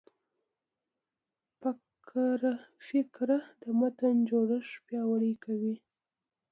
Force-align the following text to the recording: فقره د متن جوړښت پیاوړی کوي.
فقره 1.59 3.37
د 3.61 3.63
متن 3.79 4.15
جوړښت 4.29 4.73
پیاوړی 4.87 5.33
کوي. 5.43 5.75